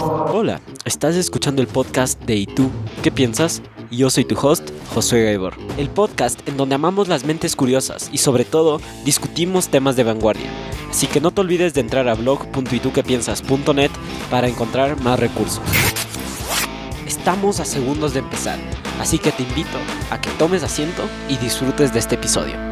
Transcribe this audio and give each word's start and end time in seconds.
Hola, 0.00 0.62
estás 0.86 1.16
escuchando 1.16 1.60
el 1.60 1.68
podcast 1.68 2.18
de 2.22 2.36
¿Y 2.36 2.46
tú? 2.46 2.70
¿Qué 3.02 3.10
piensas? 3.10 3.60
Yo 3.90 4.08
soy 4.08 4.24
tu 4.24 4.38
host, 4.38 4.70
Josué 4.94 5.24
Gaibor. 5.24 5.52
El 5.76 5.90
podcast 5.90 6.40
en 6.48 6.56
donde 6.56 6.76
amamos 6.76 7.08
las 7.08 7.24
mentes 7.24 7.56
curiosas 7.56 8.08
y 8.10 8.16
sobre 8.16 8.46
todo 8.46 8.80
discutimos 9.04 9.68
temas 9.68 9.96
de 9.96 10.04
vanguardia. 10.04 10.48
Así 10.88 11.06
que 11.06 11.20
no 11.20 11.30
te 11.30 11.42
olvides 11.42 11.74
de 11.74 11.82
entrar 11.82 12.08
a 12.08 12.14
blog.ituquepiensas.net 12.14 13.90
para 14.30 14.48
encontrar 14.48 14.98
más 15.02 15.20
recursos. 15.20 15.60
Estamos 17.06 17.60
a 17.60 17.66
segundos 17.66 18.14
de 18.14 18.20
empezar, 18.20 18.58
así 18.98 19.18
que 19.18 19.30
te 19.30 19.42
invito 19.42 19.76
a 20.10 20.22
que 20.22 20.30
tomes 20.38 20.62
asiento 20.62 21.02
y 21.28 21.36
disfrutes 21.36 21.92
de 21.92 21.98
este 21.98 22.14
episodio. 22.14 22.71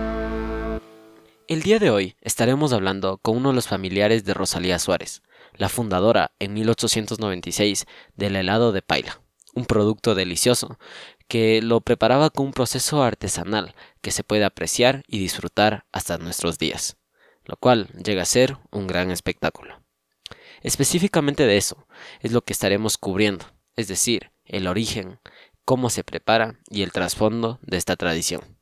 El 1.51 1.63
día 1.63 1.81
de 1.81 1.91
hoy 1.91 2.15
estaremos 2.21 2.73
hablando 2.73 3.19
con 3.19 3.37
uno 3.37 3.49
de 3.49 3.57
los 3.57 3.67
familiares 3.67 4.25
de 4.25 4.35
Rosalía 4.35 4.79
Suárez, 4.79 5.21
la 5.57 5.69
fundadora 5.69 6.31
en 6.39 6.55
1896 6.55 7.87
del 8.15 8.37
helado 8.37 8.71
de 8.71 8.83
paila, 8.83 9.21
un 9.53 9.65
producto 9.65 10.15
delicioso 10.15 10.79
que 11.27 11.61
lo 11.61 11.81
preparaba 11.81 12.31
con 12.31 12.47
un 12.47 12.53
proceso 12.53 13.03
artesanal 13.03 13.75
que 14.01 14.13
se 14.13 14.23
puede 14.23 14.45
apreciar 14.45 15.03
y 15.09 15.19
disfrutar 15.19 15.87
hasta 15.91 16.19
nuestros 16.19 16.57
días, 16.57 16.99
lo 17.45 17.57
cual 17.57 17.89
llega 18.01 18.23
a 18.23 18.27
ser 18.27 18.57
un 18.71 18.87
gran 18.87 19.11
espectáculo. 19.11 19.83
Específicamente 20.63 21.47
de 21.47 21.57
eso 21.57 21.89
es 22.21 22.31
lo 22.31 22.43
que 22.43 22.53
estaremos 22.53 22.97
cubriendo, 22.97 23.45
es 23.75 23.89
decir, 23.89 24.31
el 24.45 24.69
origen, 24.69 25.19
cómo 25.65 25.91
se 25.91 26.05
prepara 26.05 26.61
y 26.71 26.83
el 26.83 26.93
trasfondo 26.93 27.59
de 27.63 27.77
esta 27.77 27.97
tradición. 27.97 28.60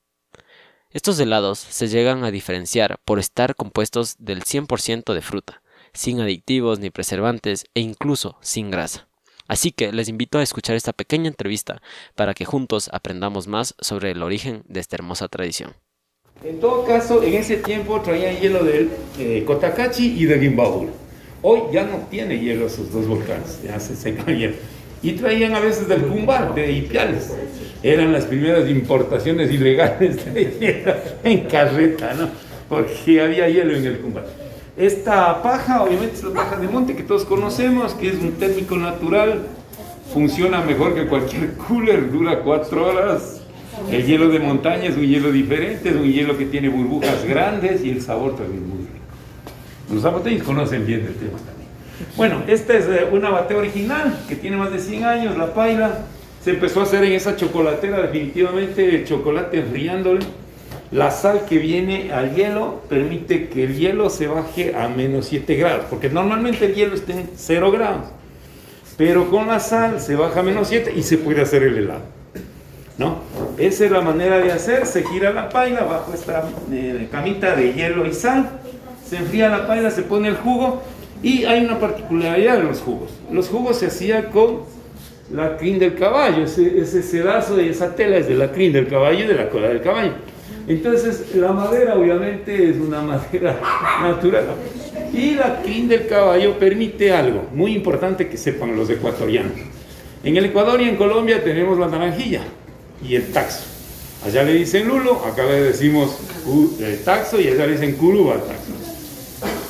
Estos 0.91 1.21
helados 1.21 1.59
se 1.59 1.87
llegan 1.87 2.25
a 2.25 2.31
diferenciar 2.31 2.99
por 3.05 3.19
estar 3.19 3.55
compuestos 3.55 4.17
del 4.19 4.43
100% 4.43 5.13
de 5.13 5.21
fruta, 5.21 5.61
sin 5.93 6.19
aditivos 6.19 6.79
ni 6.79 6.89
preservantes 6.89 7.67
e 7.75 7.81
incluso 7.81 8.39
sin 8.41 8.71
grasa. 8.71 9.07
Así 9.49 9.71
que 9.71 9.93
les 9.93 10.09
invito 10.09 10.39
a 10.39 10.43
escuchar 10.43 10.77
esta 10.77 10.95
pequeña 10.95 11.29
entrevista 11.29 11.83
para 12.15 12.33
que 12.33 12.47
juntos 12.47 12.89
aprendamos 12.91 13.49
más 13.49 13.75
sobre 13.81 14.13
el 14.13 14.23
origen 14.23 14.63
de 14.67 14.81
esta 14.81 14.97
hermosa 14.97 15.29
tradición. 15.29 15.75
En 16.43 16.59
todo 16.59 16.87
caso, 16.87 17.23
en 17.23 17.35
ese 17.35 17.59
tiempo 17.59 18.01
traían 18.01 18.37
hielo 18.37 18.65
del 18.65 18.91
eh, 19.19 19.45
Cotacachi 19.47 20.07
y 20.07 20.27
Gimbaúl. 20.27 20.89
Hoy 21.43 21.61
ya 21.71 21.85
no 21.85 21.99
tiene 22.11 22.39
hielo 22.39 22.67
esos 22.67 22.91
dos 22.91 23.07
volcanes, 23.07 23.63
ya 23.63 23.79
se 23.79 23.95
secan 23.95 24.39
hielo. 24.39 24.57
Y 25.03 25.13
traían 25.13 25.55
a 25.55 25.61
veces 25.61 25.89
del 25.89 26.03
Cumbar, 26.03 26.55
de 26.55 26.73
Ipiales. 26.73 27.33
Eran 27.83 28.13
las 28.13 28.25
primeras 28.25 28.69
importaciones 28.69 29.51
ilegales 29.53 30.25
de 30.35 30.57
hielo 30.59 30.95
en 31.23 31.41
carreta, 31.49 32.15
¿no? 32.15 32.29
Porque 32.69 33.21
había 33.21 33.49
hielo 33.49 33.77
en 33.77 33.87
el 33.87 33.99
Cumbar. 33.99 34.27
Esta 34.77 35.43
paja, 35.43 35.83
obviamente, 35.83 36.17
es 36.17 36.25
la 36.25 36.35
paja 36.35 36.57
de 36.57 36.69
monte 36.69 36.95
que 36.95 37.03
todos 37.03 37.25
conocemos, 37.25 37.95
que 37.95 38.09
es 38.09 38.15
un 38.15 38.33
térmico 38.33 38.77
natural, 38.77 39.43
funciona 40.13 40.61
mejor 40.61 40.95
que 40.95 41.07
cualquier 41.07 41.53
cooler, 41.69 42.11
dura 42.11 42.41
cuatro 42.41 42.87
horas. 42.87 43.41
El 43.91 44.05
hielo 44.05 44.29
de 44.29 44.41
montaña 44.41 44.85
es 44.85 44.97
un 44.97 45.07
hielo 45.07 45.31
diferente, 45.31 45.91
es 45.91 45.95
un 45.95 46.11
hielo 46.13 46.37
que 46.37 46.47
tiene 46.47 46.69
burbujas 46.69 47.25
grandes 47.25 47.85
y 47.85 47.91
el 47.91 48.03
sabor 48.03 48.37
también 48.37 48.69
muy 48.69 48.79
rico. 48.79 48.99
Los 49.93 50.03
zapateños 50.03 50.43
conocen 50.43 50.85
bien 50.85 51.01
el 51.01 51.15
tema. 51.15 51.39
Bueno, 52.17 52.43
esta 52.47 52.77
es 52.77 52.87
eh, 52.87 53.09
una 53.11 53.31
bate 53.31 53.55
original 53.55 54.19
que 54.29 54.37
tiene 54.37 54.57
más 54.57 54.73
de 54.73 54.79
100 54.79 55.05
años, 55.05 55.37
la 55.37 55.53
paila. 55.55 55.99
Se 56.43 56.51
empezó 56.51 56.81
a 56.81 56.83
hacer 56.85 57.05
en 57.05 57.13
esa 57.13 57.37
chocolatera, 57.37 58.01
definitivamente 58.03 58.95
el 58.95 59.05
chocolate 59.05 59.59
enfriándole. 59.59 60.21
La 60.91 61.11
sal 61.11 61.45
que 61.47 61.59
viene 61.59 62.13
al 62.13 62.35
hielo 62.35 62.83
permite 62.89 63.49
que 63.49 63.65
el 63.65 63.77
hielo 63.77 64.09
se 64.09 64.27
baje 64.27 64.75
a 64.75 64.89
menos 64.89 65.27
7 65.27 65.55
grados, 65.57 65.87
porque 65.91 66.09
normalmente 66.09 66.67
el 66.67 66.75
hielo 66.75 66.95
está 66.95 67.13
en 67.13 67.29
0 67.35 67.71
grados. 67.73 68.07
Pero 68.97 69.31
con 69.31 69.49
la 69.49 69.61
sal 69.61 70.01
se 70.01 70.17
baja 70.17 70.41
a 70.41 70.43
menos 70.43 70.69
7 70.69 70.93
y 70.97 71.03
se 71.03 71.19
puede 71.19 71.43
hacer 71.43 71.63
el 71.63 71.77
helado. 71.77 72.03
¿No? 72.97 73.23
Esa 73.59 73.85
es 73.85 73.91
la 73.91 74.01
manera 74.01 74.39
de 74.39 74.51
hacer, 74.51 74.87
se 74.87 75.05
gira 75.05 75.33
la 75.33 75.51
paila 75.51 75.83
bajo 75.83 76.13
esta 76.13 76.49
eh, 76.73 77.09
camita 77.13 77.55
de 77.55 77.73
hielo 77.75 78.07
y 78.07 78.13
sal, 78.13 78.49
se 79.09 79.19
enfría 79.19 79.49
la 79.49 79.67
paila, 79.69 79.91
se 79.91 80.03
pone 80.03 80.29
el 80.29 80.37
jugo 80.37 80.83
y 81.23 81.45
hay 81.45 81.65
una 81.65 81.79
particularidad 81.79 82.59
de 82.59 82.65
los 82.65 82.81
jugos. 82.81 83.11
Los 83.31 83.49
jugos 83.49 83.79
se 83.79 83.87
hacían 83.87 84.25
con 84.31 84.61
la 85.33 85.57
crin 85.57 85.79
del 85.79 85.95
caballo, 85.95 86.45
ese, 86.45 86.79
ese 86.81 87.03
sedazo 87.03 87.61
y 87.61 87.69
esa 87.69 87.95
tela 87.95 88.17
es 88.17 88.29
de 88.29 88.35
la 88.35 88.51
crin 88.51 88.73
del 88.73 88.89
caballo 88.89 89.25
y 89.25 89.27
de 89.27 89.35
la 89.35 89.49
cola 89.51 89.69
del 89.69 89.83
caballo. 89.83 90.13
Entonces, 90.67 91.35
la 91.35 91.53
madera 91.53 91.97
obviamente 91.97 92.71
es 92.71 92.77
una 92.77 93.01
madera 93.01 93.59
natural. 94.03 94.45
Y 95.13 95.33
la 95.35 95.63
crin 95.63 95.89
del 95.89 96.07
caballo 96.07 96.59
permite 96.59 97.13
algo 97.13 97.49
muy 97.55 97.75
importante 97.75 98.29
que 98.29 98.37
sepan 98.37 98.77
los 98.77 98.91
ecuatorianos. 98.91 99.53
En 100.23 100.37
el 100.37 100.45
Ecuador 100.47 100.81
y 100.81 100.89
en 100.89 100.97
Colombia 100.97 101.43
tenemos 101.43 101.79
la 101.79 101.89
naranjilla 101.89 102.43
y 103.07 103.15
el 103.15 103.33
taxo. 103.33 103.65
Allá 104.27 104.43
le 104.43 104.55
dicen 104.55 104.89
lulo, 104.89 105.25
acá 105.25 105.45
le 105.45 105.63
decimos 105.63 106.19
el 106.81 106.99
taxo 107.05 107.41
y 107.41 107.47
allá 107.47 107.67
le 107.67 107.73
dicen 107.73 107.93
curuba 107.95 108.35
taxo. 108.35 108.78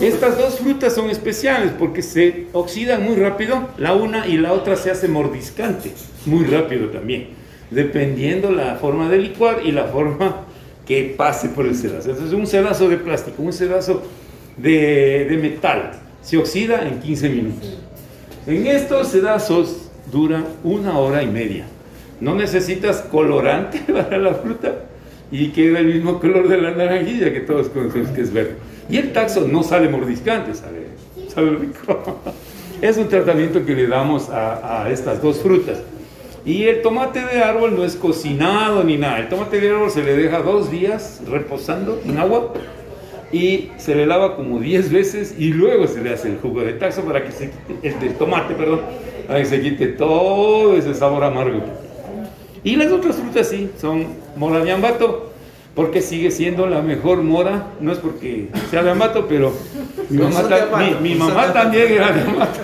Estas 0.00 0.38
dos 0.38 0.60
frutas 0.60 0.94
son 0.94 1.10
especiales 1.10 1.72
porque 1.76 2.02
se 2.02 2.46
oxidan 2.52 3.02
muy 3.02 3.16
rápido, 3.16 3.68
la 3.78 3.94
una 3.94 4.28
y 4.28 4.36
la 4.36 4.52
otra 4.52 4.76
se 4.76 4.92
hace 4.92 5.08
mordiscante, 5.08 5.90
muy 6.24 6.44
rápido 6.44 6.90
también, 6.90 7.30
dependiendo 7.72 8.52
la 8.52 8.76
forma 8.76 9.08
de 9.08 9.18
licuar 9.18 9.62
y 9.64 9.72
la 9.72 9.86
forma 9.86 10.44
que 10.86 11.14
pase 11.16 11.48
por 11.48 11.66
el 11.66 11.74
sedazo. 11.74 12.10
Entonces 12.10 12.32
un 12.32 12.46
sedazo 12.46 12.88
de 12.88 12.96
plástico, 12.96 13.42
un 13.42 13.52
sedazo 13.52 14.04
de, 14.56 15.36
metal, 15.42 15.90
se 16.22 16.36
oxida 16.38 16.86
en 16.86 17.00
15 17.00 17.28
minutos. 17.30 17.78
En 18.46 18.68
estos 18.68 19.08
sedazos 19.08 19.90
dura 20.12 20.44
una 20.62 20.96
hora 20.96 21.24
y 21.24 21.26
media. 21.26 21.64
No 22.20 22.36
necesitas 22.36 23.00
colorante 23.00 23.80
para 23.92 24.16
la 24.16 24.34
fruta 24.34 24.84
y 25.32 25.48
queda 25.48 25.80
el 25.80 25.86
mismo 25.86 26.20
color 26.20 26.46
de 26.46 26.58
la 26.58 26.70
naranjilla 26.70 27.32
que 27.32 27.40
todos 27.40 27.68
conocemos 27.68 28.10
que 28.10 28.20
es 28.20 28.32
verde. 28.32 28.54
Y 28.88 28.96
el 28.96 29.12
taxo 29.12 29.46
no 29.46 29.62
sale 29.62 29.88
mordiscante, 29.88 30.54
sale, 30.54 30.86
sale 31.32 31.50
rico. 31.56 32.20
Es 32.80 32.96
un 32.96 33.08
tratamiento 33.08 33.66
que 33.66 33.74
le 33.74 33.88
damos 33.88 34.30
a, 34.30 34.84
a, 34.84 34.90
estas 34.90 35.20
dos 35.20 35.40
frutas. 35.40 35.78
Y 36.44 36.64
el 36.64 36.80
tomate 36.80 37.24
de 37.24 37.42
árbol 37.42 37.74
no 37.76 37.84
es 37.84 37.96
cocinado 37.96 38.84
ni 38.84 38.96
nada. 38.96 39.18
El 39.18 39.28
tomate 39.28 39.60
de 39.60 39.70
árbol 39.70 39.90
se 39.90 40.02
le 40.02 40.16
deja 40.16 40.38
dos 40.42 40.70
días 40.70 41.20
reposando 41.28 42.00
en 42.06 42.18
agua 42.18 42.52
y 43.32 43.70
se 43.76 43.94
le 43.94 44.06
lava 44.06 44.36
como 44.36 44.58
10 44.58 44.90
veces 44.90 45.34
y 45.38 45.52
luego 45.52 45.86
se 45.86 46.02
le 46.02 46.14
hace 46.14 46.28
el 46.28 46.38
jugo 46.38 46.62
de 46.62 46.72
taxo 46.74 47.02
para 47.02 47.24
que 47.24 47.32
se 47.32 47.50
quite, 47.50 47.88
el 47.88 48.00
de 48.00 48.10
tomate, 48.10 48.54
perdón, 48.54 48.80
para 49.26 49.40
que 49.40 49.46
se 49.46 49.60
quite 49.60 49.88
todo 49.88 50.76
ese 50.76 50.94
sabor 50.94 51.24
amargo. 51.24 51.60
Y 52.64 52.76
las 52.76 52.90
otras 52.90 53.16
frutas 53.16 53.48
sí, 53.48 53.70
son 53.78 54.06
mora 54.36 54.64
de 54.64 54.72
ambato, 54.72 55.32
porque 55.78 56.02
sigue 56.02 56.32
siendo 56.32 56.66
la 56.66 56.82
mejor 56.82 57.22
mora, 57.22 57.68
no 57.80 57.92
es 57.92 57.98
porque 57.98 58.48
sea 58.68 58.82
de 58.82 58.90
ambato, 58.90 59.26
pero 59.28 59.52
mi 60.10 60.18
mamá, 60.18 60.48
ta, 60.48 60.76
mi, 60.76 61.10
mi 61.10 61.14
mamá 61.14 61.52
también 61.52 61.92
era 61.92 62.10
de 62.10 62.22
ambato. 62.22 62.58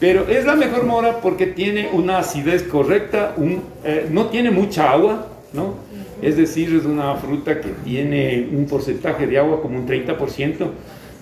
Pero 0.00 0.26
es 0.28 0.44
la 0.44 0.56
mejor 0.56 0.82
mora 0.82 1.20
porque 1.20 1.46
tiene 1.46 1.90
una 1.92 2.18
acidez 2.18 2.64
correcta, 2.64 3.34
un, 3.36 3.62
eh, 3.84 4.08
no 4.10 4.26
tiene 4.26 4.50
mucha 4.50 4.90
agua, 4.90 5.28
¿no? 5.52 5.74
Es 6.20 6.36
decir, 6.36 6.74
es 6.74 6.84
una 6.84 7.14
fruta 7.14 7.60
que 7.60 7.68
tiene 7.84 8.48
un 8.50 8.66
porcentaje 8.66 9.28
de 9.28 9.38
agua 9.38 9.62
como 9.62 9.78
un 9.78 9.86
30%, 9.86 10.66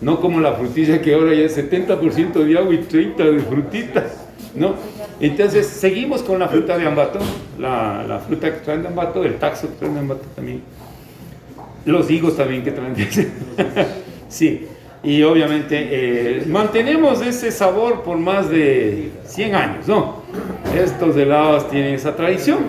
no 0.00 0.18
como 0.18 0.40
la 0.40 0.54
frutilla 0.54 1.02
que 1.02 1.12
ahora 1.12 1.34
ya 1.34 1.42
es 1.42 1.58
70% 1.58 2.42
de 2.42 2.56
agua 2.56 2.72
y 2.72 2.78
30% 2.78 3.16
de 3.16 3.40
frutita, 3.40 4.06
¿no? 4.54 4.76
Entonces, 5.20 5.66
seguimos 5.66 6.22
con 6.22 6.38
la 6.38 6.48
fruta 6.48 6.78
de 6.78 6.86
ambato, 6.86 7.18
la, 7.58 8.02
la 8.08 8.18
fruta 8.18 8.50
que 8.50 8.60
traen 8.60 8.80
de 8.80 8.88
ambato, 8.88 9.22
el 9.22 9.34
taxo 9.34 9.68
que 9.68 9.74
traen 9.74 9.92
de 9.92 10.00
ambato 10.00 10.24
también, 10.34 10.62
los 11.84 12.10
higos 12.10 12.37
también 12.37 12.62
que 12.62 12.72
traen 12.72 12.94
Sí, 14.28 14.66
y 15.03 15.22
obviamente 15.22 15.88
eh, 15.91 16.45
mantenemos 16.47 17.21
ese 17.22 17.51
sabor 17.51 18.03
por 18.03 18.18
más 18.18 18.48
de 18.48 19.10
100 19.27 19.54
años, 19.54 19.89
¿no? 19.89 20.22
Estos 20.77 21.16
helados 21.16 21.68
tienen 21.71 21.95
esa 21.95 22.15
tradición 22.16 22.60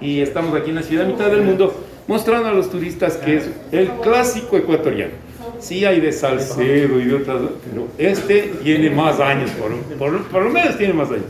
y 0.00 0.20
estamos 0.20 0.54
aquí 0.54 0.70
en 0.70 0.76
la 0.76 0.82
ciudad 0.82 1.06
mitad 1.06 1.26
del 1.26 1.42
mundo 1.42 1.84
mostrando 2.06 2.48
a 2.48 2.52
los 2.52 2.70
turistas 2.70 3.16
que 3.16 3.38
es 3.38 3.50
el 3.72 3.88
clásico 4.02 4.56
ecuatoriano. 4.56 5.12
Sí 5.58 5.84
hay 5.84 6.00
de 6.00 6.12
Salcedo 6.12 7.00
y 7.00 7.04
de 7.06 7.14
otras, 7.14 7.40
pero 7.68 7.88
este 7.98 8.52
tiene 8.62 8.90
más 8.90 9.18
años, 9.20 9.50
por, 9.52 9.74
por, 9.98 10.22
por 10.28 10.42
lo 10.44 10.50
menos 10.50 10.76
tiene 10.76 10.92
más 10.92 11.10
años. 11.10 11.24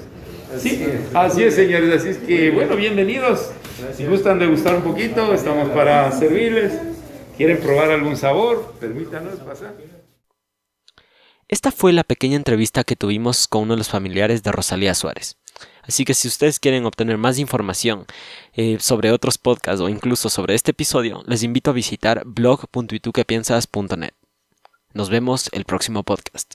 Sí, 0.59 0.85
así 1.13 1.43
es, 1.45 1.55
señores. 1.55 2.01
Así 2.01 2.09
es 2.11 2.19
que, 2.19 2.51
bueno, 2.51 2.77
bienvenidos. 2.77 3.51
Si 3.97 4.05
gustan 4.05 4.39
degustar 4.39 4.77
un 4.77 4.83
poquito, 4.83 5.33
estamos 5.35 5.69
para 5.71 6.11
servirles. 6.13 6.73
¿Quieren 7.37 7.61
probar 7.61 7.91
algún 7.91 8.17
sabor? 8.17 8.75
Permítanos 8.81 9.39
pasar. 9.41 9.75
Esta 11.49 11.71
fue 11.71 11.93
la 11.93 12.03
pequeña 12.03 12.37
entrevista 12.37 12.83
que 12.83 12.97
tuvimos 12.97 13.47
con 13.47 13.63
uno 13.63 13.75
de 13.75 13.79
los 13.79 13.89
familiares 13.89 14.43
de 14.43 14.53
Rosalía 14.53 14.95
Suárez. 14.95 15.37
Así 15.83 16.05
que 16.05 16.15
si 16.15 16.27
ustedes 16.29 16.59
quieren 16.59 16.85
obtener 16.87 17.19
más 17.19 17.39
información 17.39 18.07
eh, 18.55 18.79
sobre 18.81 19.13
otros 19.13 19.39
podcasts 19.39 19.81
o 19.81 19.89
incluso 19.89 20.29
sobre 20.29 20.55
este 20.55 20.73
episodio, 20.73 21.23
les 21.27 21.45
invito 21.45 21.71
a 21.71 21.75
visitar 21.75 22.25
blog.ituquepiensas.net. 22.25 24.13
Nos 24.93 25.11
vemos 25.11 25.49
el 25.53 25.65
próximo 25.65 26.03
podcast. 26.03 26.55